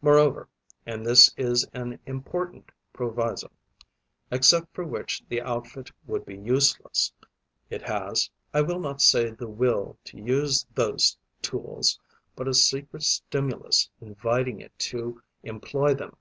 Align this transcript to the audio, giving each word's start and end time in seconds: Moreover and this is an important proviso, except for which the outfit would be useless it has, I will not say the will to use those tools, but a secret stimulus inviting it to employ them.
Moreover 0.00 0.48
and 0.86 1.04
this 1.04 1.34
is 1.36 1.66
an 1.72 1.98
important 2.06 2.70
proviso, 2.92 3.50
except 4.30 4.72
for 4.72 4.84
which 4.84 5.24
the 5.28 5.42
outfit 5.42 5.90
would 6.06 6.24
be 6.24 6.38
useless 6.38 7.12
it 7.70 7.82
has, 7.82 8.30
I 8.52 8.60
will 8.62 8.78
not 8.78 9.02
say 9.02 9.30
the 9.32 9.48
will 9.50 9.98
to 10.04 10.16
use 10.22 10.64
those 10.76 11.18
tools, 11.42 11.98
but 12.36 12.46
a 12.46 12.54
secret 12.54 13.02
stimulus 13.02 13.90
inviting 14.00 14.60
it 14.60 14.78
to 14.92 15.20
employ 15.42 15.92
them. 15.94 16.18